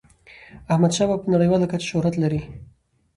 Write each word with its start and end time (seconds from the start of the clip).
احمد 0.71 0.91
شاه 0.95 1.07
بابا 1.09 1.21
په 1.23 1.27
نړیواله 1.33 1.65
کچه 1.71 1.87
شهرت 1.91 2.15
لري. 2.23 2.41